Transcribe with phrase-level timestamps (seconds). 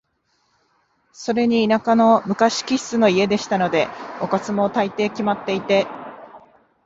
[1.13, 3.87] それに田舎の昔気質の家でしたので、
[4.19, 5.85] おかずも、大抵決まっていて、